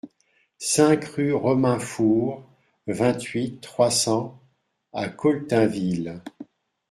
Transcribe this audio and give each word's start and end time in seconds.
cinq 0.57 1.05
rue 1.05 1.31
Romain 1.31 1.77
Foure, 1.77 2.43
vingt-huit, 2.87 3.61
trois 3.61 3.91
cents 3.91 4.41
à 4.93 5.09
Coltainville 5.09 6.23